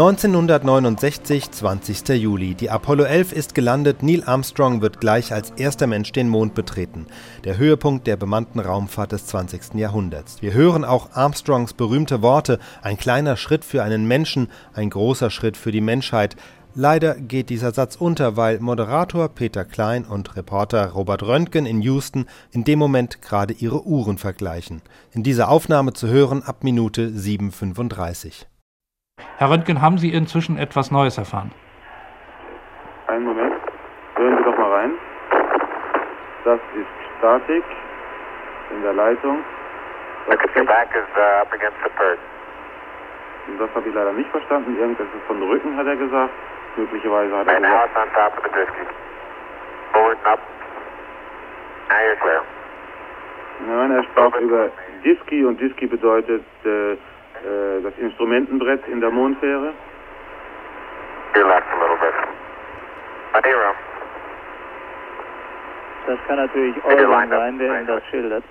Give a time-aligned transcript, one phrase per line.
[0.00, 2.08] 1969, 20.
[2.10, 2.54] Juli.
[2.54, 4.00] Die Apollo 11 ist gelandet.
[4.00, 7.08] Neil Armstrong wird gleich als erster Mensch den Mond betreten.
[7.42, 9.74] Der Höhepunkt der bemannten Raumfahrt des 20.
[9.74, 10.40] Jahrhunderts.
[10.40, 12.60] Wir hören auch Armstrongs berühmte Worte.
[12.80, 16.36] Ein kleiner Schritt für einen Menschen, ein großer Schritt für die Menschheit.
[16.76, 22.26] Leider geht dieser Satz unter, weil Moderator Peter Klein und Reporter Robert Röntgen in Houston
[22.52, 24.80] in dem Moment gerade ihre Uhren vergleichen.
[25.10, 28.46] In dieser Aufnahme zu hören ab Minute 7.35.
[29.38, 31.52] Herr Röntgen, haben Sie inzwischen etwas Neues erfahren?
[33.06, 33.54] Einen Moment.
[34.16, 34.90] Hören Sie doch mal rein.
[36.44, 37.64] Das ist Statik
[38.74, 39.38] in der Leitung.
[40.28, 42.18] Das, back is, uh, up against the perch.
[43.58, 44.76] das habe ich leider nicht verstanden.
[44.78, 46.32] Irgendwas ist von Rücken, hat er gesagt.
[46.76, 47.90] Möglicherweise hat er gesagt.
[47.90, 48.86] it's on top of the disky.
[49.92, 50.40] Forward and up.
[51.88, 52.42] Now you're clear.
[53.66, 54.70] Nein, er sprach über
[55.04, 56.96] Diski und Diski bedeutet äh,
[57.44, 59.72] äh, das Instrumentenbrett in der Mondfähre.
[61.34, 62.14] A little bit.
[66.06, 66.98] Das kann natürlich up.
[67.30, 68.44] sein, der Ihnen das schildert.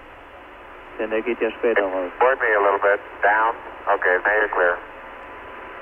[1.00, 2.12] Denn der geht ja später raus.
[2.20, 3.00] Forward me a little bit.
[3.24, 3.56] Down.
[3.94, 4.78] Okay, now you're clear.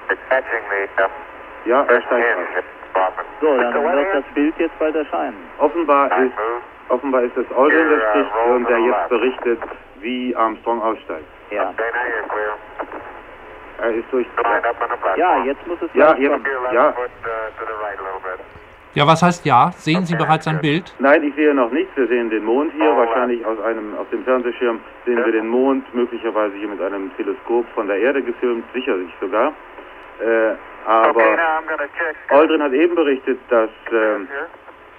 [0.10, 1.10] It's catching the uh,
[1.66, 2.26] Ja, er first steigt.
[3.42, 5.36] So, dann wird das Bild jetzt bald erscheinen.
[5.58, 6.34] Offenbar ist,
[6.90, 9.60] offenbar ist es Aldrin, der spricht und der jetzt berichtet,
[10.00, 11.26] wie Armstrong aussteigt.
[11.52, 11.70] Ja.
[11.70, 12.54] Okay, now you're clear.
[13.82, 14.28] Er ist durch.
[14.38, 15.18] Lined up on the platform.
[15.20, 16.92] Ja, jetzt muss es Ja, Ja.
[16.94, 17.10] foot
[17.60, 18.46] to the right a little bit.
[18.94, 19.72] Ja, was heißt ja?
[19.76, 20.96] Sehen Sie bereits ein Bild?
[21.00, 21.92] Nein, ich sehe noch nichts.
[21.98, 22.96] Wir sehen den Mond hier.
[22.96, 27.66] Wahrscheinlich aus einem aus dem Fernsehschirm sehen wir den Mond, möglicherweise hier mit einem Teleskop
[27.76, 29.52] von der Erde gefilmt, sicherlich sogar.
[30.22, 30.54] Äh,
[30.88, 31.24] aber
[32.30, 34.22] Aldrin hat eben berichtet, dass here.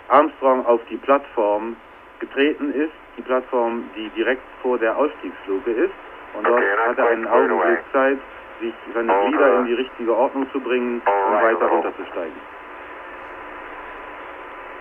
[0.09, 1.75] Armstrong auf die Plattform
[2.19, 5.95] getreten ist, die Plattform, die direkt vor der Ausstiegsluke ist.
[6.35, 7.79] Und dort hat er einen Augenblick.
[7.93, 8.19] Zeit,
[8.61, 9.13] sich seine.
[9.29, 12.41] Glieder in die richtige Ordnung zu bringen, Alright, weiter runterzusteigen.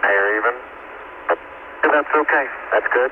[0.03, 0.53] You're even.
[1.91, 2.45] That's okay.
[2.71, 3.11] That's good.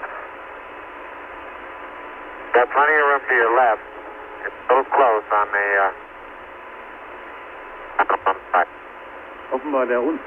[2.54, 3.82] Got plenty of room to your left.
[4.46, 5.92] It's a little close on the, uh.
[9.52, 10.20] Offenbar der, un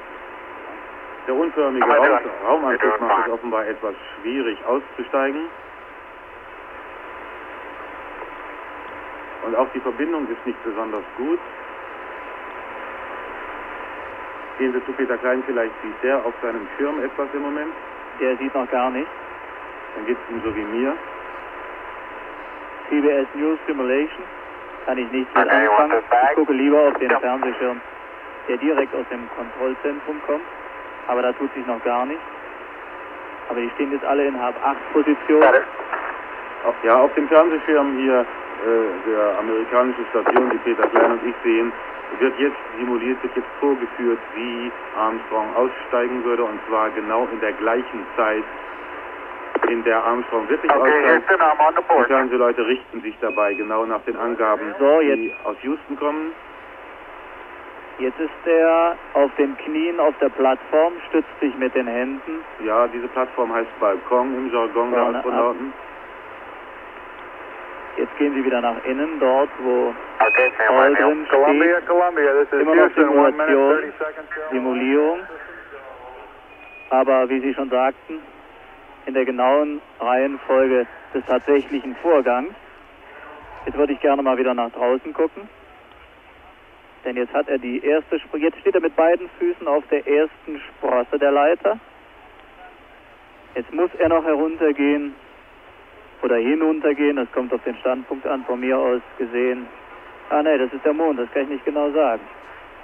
[1.27, 5.49] der unförmige Raum du- macht es offenbar etwas schwierig auszusteigen.
[9.47, 11.39] Und auch die Verbindung ist nicht besonders gut.
[14.57, 17.71] Gehen Sie zu Peter Klein, vielleicht sieht der auf seinem Schirm etwas im Moment.
[18.19, 19.07] Der sieht noch gar nicht.
[19.95, 20.97] Dann geht es ihm so wie mir.
[22.89, 24.23] CBS News Simulation
[24.85, 26.03] kann ich nicht mit anfangen.
[26.29, 27.09] Ich gucke lieber auf den.
[27.09, 27.79] Fernsehschirm,
[28.49, 30.43] der direkt aus dem Kontrollzentrum kommt.
[31.07, 32.23] Aber da tut sich noch gar nichts.
[33.47, 35.39] Aber die stehen jetzt alle in Hab-8-Position.
[35.39, 35.63] Got it.
[36.65, 38.25] Auf, ja, auf dem Fernsehschirm hier
[39.05, 41.71] der amerikanischen Station, die Peter Klein und ich sehen,
[42.19, 47.53] wird jetzt simuliert, wird jetzt vorgeführt, wie Armstrong aussteigen würde und zwar genau in der
[47.53, 48.43] gleichen Zeit,
[49.69, 51.29] in der Armstrong wirklich Okay, aussteigt.
[51.29, 52.03] Die.
[52.05, 56.31] Fernsehleute richten sich dabei genau nach den Angaben, So, die aus Houston kommen.
[57.99, 62.41] Jetzt ist er auf den Knien auf der Plattform, stützt sich mit den Händen.
[62.63, 65.15] Ja, diese Plattform heißt Balkon im Jargon der.
[65.15, 65.73] Astronauten.
[67.97, 70.79] Jetzt gehen sie wieder nach innen, dort wo Okay, Neil.
[70.79, 71.87] Aldrin steht.
[71.87, 73.93] Columbia, this Immer noch Simulation,
[74.51, 75.19] Simulierung.
[76.89, 78.19] Aber wie Sie schon sagten,
[79.07, 82.53] in der genauen Reihenfolge des tatsächlichen Vorgangs.
[83.65, 85.49] Jetzt würde ich gerne mal wieder nach draußen gucken.
[87.03, 90.05] Denn jetzt hat er die erste Spr jetzt steht er mit beiden Füßen auf der
[90.07, 91.79] ersten Sprosse der Leiter.
[93.55, 95.15] Jetzt muss er noch heruntergehen
[96.21, 99.67] oder hinuntergehen, das kommt auf den Standpunkt an, von mir aus gesehen.
[100.29, 102.21] Ah ne, das ist der Mond, das kann ich nicht genau sagen.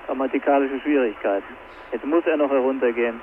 [0.05, 1.55] Grammatikalische Schwierigkeiten.
[1.91, 3.19] Jetzt muss er noch heruntergehen.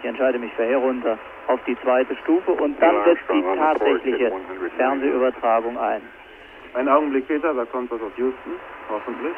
[0.00, 1.18] Ich entscheide mich für herunter
[1.48, 4.32] auf die zweite Stufe und dann setzt die tatsächliche
[4.76, 6.02] Fernsehübertragung ein.
[6.74, 8.52] Einen Augenblick, Peter, da kommt was aus Houston,
[8.90, 9.34] hoffentlich.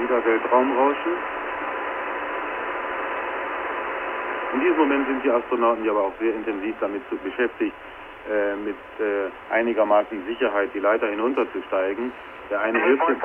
[0.00, 1.12] Wieder Weltraumrauschen.
[4.52, 7.74] In diesem Moment sind die Astronauten ja aber auch sehr intensiv damit zu- beschäftigt,
[8.30, 12.12] äh, mit äh, einigermaßen Sicherheit die Leiter hinunterzusteigen.
[12.50, 13.16] Der eine hilft dem,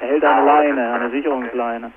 [0.00, 1.90] Er hält eine Leine, eine Sicherungsleine.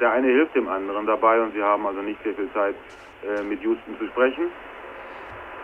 [0.00, 2.74] der eine hilft dem anderen dabei und sie haben also nicht sehr viel Zeit,
[3.22, 4.44] äh, mit Houston zu sprechen.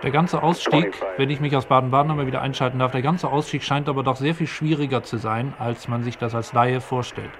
[0.02, 3.62] Der ganze Ausstieg, wenn ich mich aus Baden-Baden einmal wieder einschalten darf, der ganze Ausstieg
[3.62, 7.30] scheint aber doch sehr viel schwieriger zu sein, als man sich das als Laie vorstellt.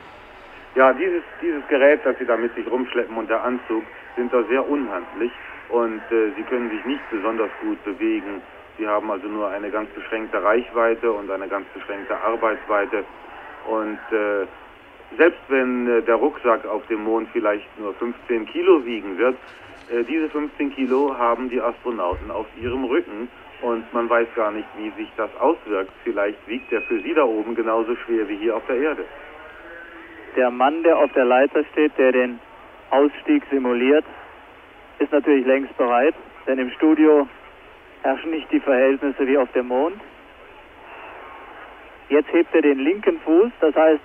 [0.75, 3.85] Ja, dieses, dieses Gerät, das Sie da mit sich rumschleppen und der Anzug
[4.17, 5.33] sind da sehr unhandlich
[5.69, 8.43] und äh, Sie können sich nicht besonders gut bewegen
[8.79, 13.05] Sie haben also nur eine ganz beschränkte Reichweite und eine ganz beschränkte Arbeitsweite.
[13.67, 14.47] Und äh,
[15.17, 19.37] selbst wenn äh, der Rucksack auf dem Mond vielleicht nur 15 Kilo wiegen wird,
[19.91, 23.29] äh, diese 15 Kilo haben die Astronauten auf ihrem Rücken
[23.63, 25.93] und man weiß gar nicht, wie sich das auswirkt.
[26.05, 29.05] Vielleicht wiegt der für sie da oben genauso schwer wie hier auf der Erde.
[30.37, 32.39] Der Mann, der auf der Leiter steht, der den
[32.91, 34.05] Ausstieg simuliert,
[34.99, 36.15] ist natürlich längst bereit,
[36.47, 37.29] denn im Studio
[38.03, 40.01] herrschen nicht die Verhältnisse wie auf dem Mond.
[42.09, 44.01] Jetzt hebt er den linken Fuß, das heißt,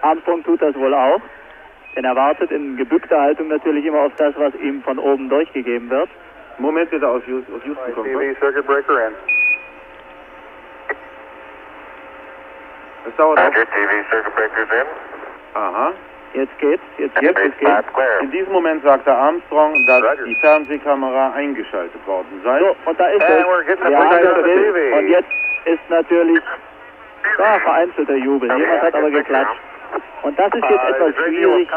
[0.00, 1.20] Armstrong tut das wohl auch,
[1.94, 5.90] denn er wartet in gebückter Haltung natürlich immer auf das, was ihm von oben durchgegeben
[5.90, 6.08] wird.
[6.58, 8.06] Moment bitte aus Houston, aus Houston kommt.
[8.06, 9.14] TV circuit breaker in.
[13.06, 13.46] Es dauert auch.
[13.46, 15.60] Roger, TV circuit breakers in.
[15.60, 15.92] Aha.
[16.34, 17.68] Jetzt geht's, jetzt Jetzt geht's, ist es geht.
[17.68, 18.20] That's clear.
[18.20, 20.24] In diesem Moment sagte Armstrong, dass Roger.
[20.24, 22.58] die Fernsehkamera eingeschaltet worden sei.
[22.58, 23.90] So, und da ist es.
[23.90, 24.98] Ja, TV.
[24.98, 25.28] und jetzt
[25.64, 26.40] ist natürlich
[27.38, 28.48] da vereinzelter Jubel.
[28.56, 29.60] Jemand hat aber geklatscht.
[30.22, 31.68] Und das ist jetzt Uh, etwas schwierig.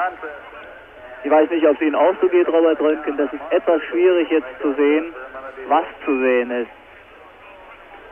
[1.23, 3.17] Ich weiß nicht, ob es Ihnen auch so geht, Robert Röntgen.
[3.17, 5.13] Das ist etwas schwierig jetzt zu sehen,
[5.67, 6.71] was zu sehen ist.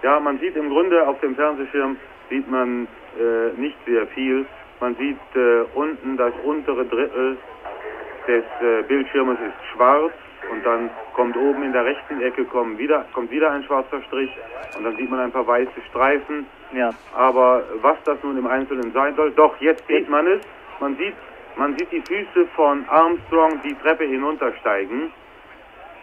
[0.04, 1.98] Ja, man sieht im Grunde auf dem Fernsehschirm
[2.30, 2.88] sieht man
[3.18, 4.46] äh, nicht sehr viel.
[4.80, 7.38] Man sieht äh, unten das untere Drittel
[8.28, 10.14] des äh, Bildschirmes ist schwarz
[10.52, 14.30] und dann kommt oben in der rechten Ecke kommen wieder, kommt wieder ein schwarzer Strich
[14.78, 16.46] und dann sieht man ein paar weiße Streifen.
[16.74, 20.42] Ja, Aber was das nun im Einzelnen sein soll, doch jetzt sieht man es.
[20.80, 21.14] Man sieht,
[21.56, 25.12] man sieht die Füße von Armstrong die Treppe hinuntersteigen.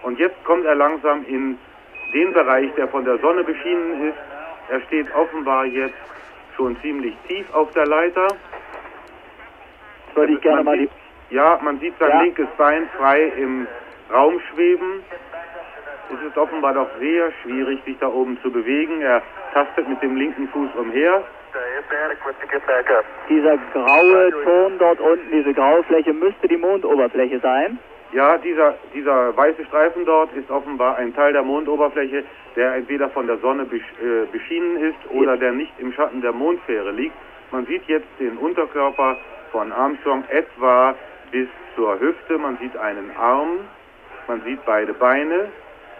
[0.02, 1.58] Und jetzt kommt er langsam in
[2.14, 4.18] den Bereich, der von der Sonne beschienen ist.
[4.70, 5.94] Er steht offenbar jetzt
[6.56, 8.28] schon ziemlich tief auf der Leiter.
[10.16, 10.88] Würde ich gerne mal die.
[11.30, 12.22] ja, man sieht sein Ja.
[12.22, 13.66] linkes Bein frei im
[14.12, 15.02] Raum schweben.
[16.14, 19.00] Es ist offenbar doch sehr schwierig, sich da oben zu bewegen.
[19.00, 19.22] Er
[19.54, 21.22] tastet mit dem linken Fuß umher.
[23.28, 27.78] Dieser graue Ton dort unten, diese graue Fläche müsste die Mondoberfläche sein.
[28.12, 32.24] Ja, dieser, dieser weiße Streifen dort ist offenbar ein Teil der Mondoberfläche,
[32.56, 36.32] der entweder von der Sonne besch äh, beschienen ist oder der nicht im Schatten der
[36.32, 37.14] Mondfähre liegt.
[37.50, 39.16] Man sieht jetzt den Unterkörper
[39.52, 40.94] von Armstrong etwa
[41.30, 42.38] bis zur Hüfte.
[42.38, 43.60] Man sieht einen Arm,
[44.28, 45.48] man sieht beide Beine.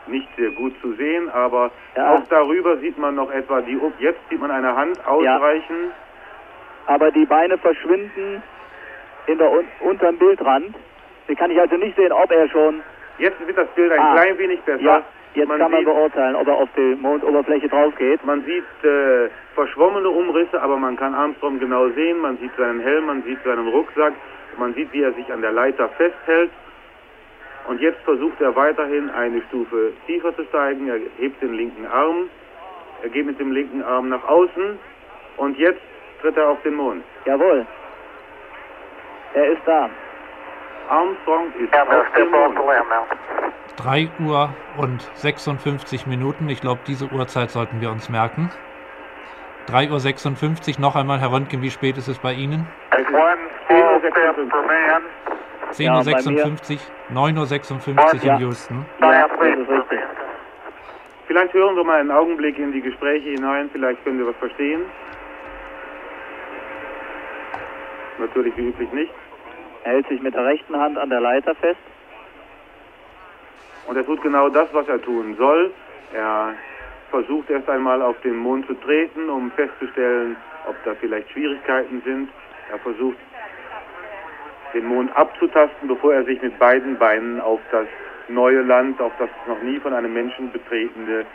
[0.08, 2.14] Nicht sehr gut zu sehen, aber Ja.
[2.14, 3.78] auch darüber sieht man noch etwa die.
[4.00, 5.92] Jetzt sieht man eine Hand ausreichen.
[6.86, 8.42] Aber die Beine verschwinden
[9.26, 10.74] in der un unteren Bildrand.
[11.28, 12.82] Die kann ich also nicht sehen, ob er schon.
[13.18, 14.14] Jetzt wird das Bild ein Ah.
[14.14, 14.82] klein wenig besser.
[14.82, 15.02] Ja,
[15.34, 18.24] jetzt Man kann man sieht- beurteilen, ob er auf die Mondoberfläche drauf geht.
[18.24, 22.18] Man sieht äh, verschwommene Umrisse, aber man kann Armstrong genau sehen.
[22.20, 24.12] Man sieht seinen Helm, man sieht seinen Rucksack,
[24.58, 26.50] man sieht, wie er sich an der Leiter festhält.
[27.68, 30.88] Und jetzt versucht er weiterhin eine Stufe tiefer zu steigen.
[30.88, 32.28] Er hebt den linken Arm,
[33.02, 34.78] er geht mit dem linken Arm nach außen
[35.36, 35.80] und jetzt
[36.20, 37.04] tritt er auf den Mond.
[37.24, 37.64] Jawohl.
[39.34, 39.88] Er ist da.
[40.88, 42.58] Armstrong ist auf dem Mond.
[43.68, 44.08] The limb now.
[44.08, 46.48] 3 Uhr und 56 Minuten.
[46.48, 48.50] Ich glaube, diese Uhrzeit sollten wir uns merken.
[49.66, 50.78] 3 Uhr 56.
[50.78, 52.66] Noch einmal, Herr Röntgen, wie spät ist es bei Ihnen?
[53.12, 55.02] One small step for man,
[55.72, 56.80] 10.56 Ja, Uhr, bei 56,
[57.12, 58.86] 9.56 Uhr in Houston.
[59.00, 59.26] Ja.
[61.26, 64.82] Vielleicht hören wir mal einen Augenblick in die Gespräche hinein, vielleicht können wir was verstehen.
[68.18, 69.12] Natürlich wie üblich nicht.
[69.84, 71.80] Er hält sich mit der rechten Hand an der Leiter fest.
[73.86, 75.72] Und er tut genau das, was er tun soll.
[76.12, 76.54] Er
[77.10, 80.36] versucht erst einmal auf den Mond zu treten, um festzustellen,
[80.66, 82.30] ob da vielleicht Schwierigkeiten sind.
[82.70, 83.18] Er versucht
[84.72, 87.86] den Mond abzutasten, bevor er sich mit beiden Beinen auf das
[88.28, 91.26] neue Land, auf das noch nie von einem Menschen betretene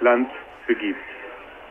[0.00, 0.30] Land
[0.66, 1.00] begibt.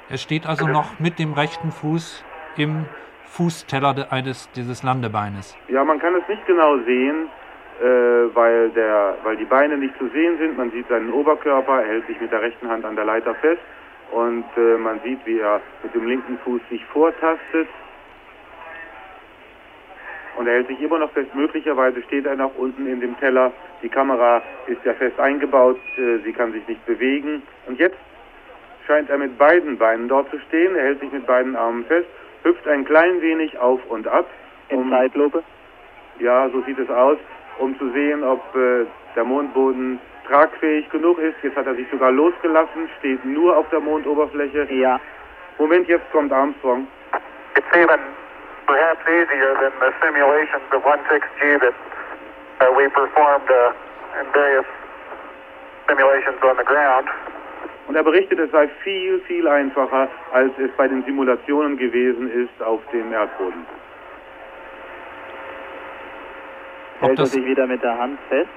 [0.09, 2.23] Er steht also noch mit dem rechten Fuß
[2.57, 2.85] im
[3.25, 5.57] Fußteller eines dieses Landebeines.
[5.67, 7.27] Ja, man kann es nicht genau sehen,
[7.81, 10.57] weil, der, weil die Beine nicht zu sehen sind.
[10.57, 13.61] Man sieht seinen Oberkörper, er hält sich mit der rechten Hand an der Leiter fest
[14.11, 17.67] und äh, man sieht, wie er mit dem linken Fuß sich vortastet.
[20.37, 21.33] Und er hält sich immer noch fest.
[21.33, 23.51] Möglicherweise steht er noch unten in dem Teller.
[23.81, 27.41] Die Kamera ist ja fest eingebaut, äh, sie kann sich nicht bewegen.
[27.67, 27.97] Und jetzt
[28.85, 30.75] scheint er mit beiden Beinen dort zu stehen.
[30.75, 32.07] Er hält sich mit beiden Armen fest,
[32.43, 34.29] hüpft ein klein wenig auf und ab.
[34.69, 35.43] In um- Zeitlupe.
[36.19, 37.17] ja, so sieht es aus,
[37.59, 38.85] um zu sehen, ob äh,
[39.15, 41.35] der Mondboden tragfähig genug ist.
[41.43, 44.67] Jetzt hat er sich sogar losgelassen, steht nur auf der Mondoberfläche.
[44.73, 44.99] Ja.
[45.57, 46.87] Moment, jetzt kommt Armstrong.
[47.55, 47.99] It's even
[48.67, 51.73] perhaps easier than the simulations of 16G that
[52.61, 54.65] uh, we performed uh, in various
[55.87, 57.07] simulations on the ground.
[57.87, 62.63] Und er berichtet, es sei viel, viel einfacher, als es bei den Simulationen gewesen ist
[62.63, 63.65] auf dem Erdboden.
[67.01, 68.49] Ob Hält er das, sich wieder mit der Hand fest.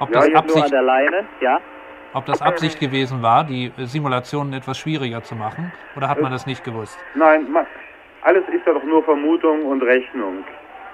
[0.00, 1.60] ob Ja, das jetzt Nur an Absicht, der Leine, ja.
[2.14, 5.72] ob das Absicht gewesen war, die äh, Simulationen etwas schwieriger zu machen?
[5.96, 6.98] Oder hat man das nicht gewusst?
[7.14, 7.66] Nein, ma-
[8.22, 10.44] alles ist ja doch nur Vermutung und Rechnung.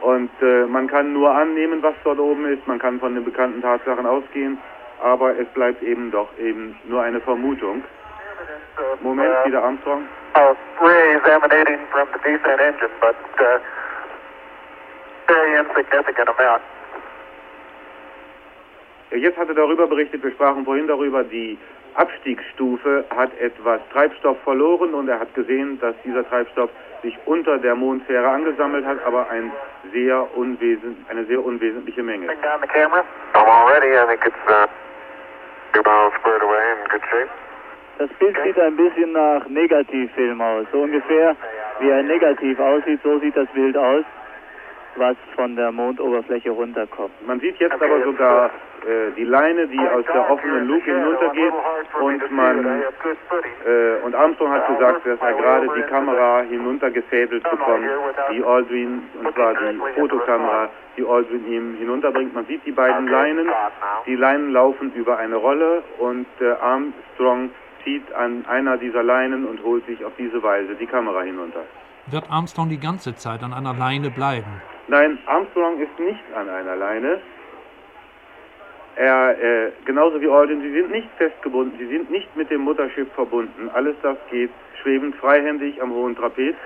[0.00, 2.66] Und äh, man kann nur annehmen, was dort oben ist.
[2.66, 4.58] Man kann von den bekannten Tatsachen ausgehen,
[5.02, 7.84] aber es bleibt eben doch eben nur eine Vermutung.
[9.02, 10.02] Moment, wieder Armstrong.
[10.34, 13.58] Uh, re-examinating from the descent engine, but uh,
[15.26, 16.62] very insignificant amount.
[19.12, 21.58] Jetzt hat er darüber berichtet, wir sprachen vorhin darüber, die
[21.94, 26.70] Abstiegsstufe hat etwas Treibstoff verloren und er hat gesehen, dass dieser Treibstoff
[27.02, 29.50] sich unter der Mondsphäre angesammelt hat, aber ein
[29.92, 32.28] sehr unwesen, eine sehr unwesentliche Menge.
[32.28, 32.34] Uh.
[37.98, 40.66] Das Bild sieht ein bisschen nach Negativfilm aus.
[40.72, 41.36] So ungefähr
[41.80, 44.04] wie ein Negativ aussieht, so sieht das Bild aus,
[44.96, 47.10] was von der Mondoberfläche runterkommt.
[47.26, 48.50] Man sieht jetzt aber sogar
[48.86, 51.52] äh, die Leine, die aus der offenen Luke hinuntergeht
[52.00, 57.86] und man äh, und Armstrong hat gesagt, dass er gerade die Kamera hinuntergefädelt bekommt,
[58.32, 62.34] die Aldrin, und zwar die Fotokamera, die Aldrin ihm hinunterbringt.
[62.34, 63.48] Man sieht die beiden Leinen,
[64.06, 67.50] die Leinen laufen über eine Rolle und äh, Armstrong
[67.84, 71.60] zieht an einer dieser Leinen und holt sich auf diese Weise die Kamera hinunter.
[72.06, 74.62] Wird Armstrong die ganze Zeit an einer Leine bleiben?
[74.90, 77.20] Nein, Armstrong ist nicht an einer Leine.
[78.96, 83.06] Er, äh, genauso wie Aldrin, sie sind nicht festgebunden, sie sind nicht mit dem Mutterschiff
[83.12, 83.70] verbunden.
[83.72, 84.50] Alles das geht
[84.82, 86.56] schwebend freihändig am hohen Trapez.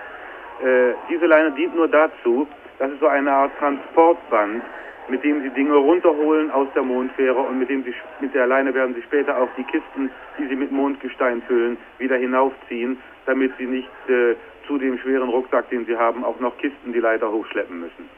[0.63, 4.63] Äh, diese Leine dient nur dazu, das ist so eine Art Transportband,
[5.09, 8.73] mit dem sie Dinge runterholen aus der Mondfähre und mit dem sie mit der Leine
[8.73, 13.67] werden sie später auch die Kisten, die sie mit Mondgestein füllen, wieder hinaufziehen, damit sie
[13.67, 14.35] nicht äh,
[14.67, 18.09] zu dem schweren Rucksack, den sie haben, auch noch Kisten die Leiter hochschleppen müssen.